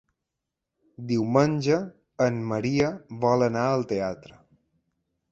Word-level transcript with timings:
Diumenge 1.09 1.75
en 2.25 2.39
Maria 2.51 2.89
vol 3.25 3.47
anar 3.49 3.67
al 3.75 3.85
teatre. 3.93 4.33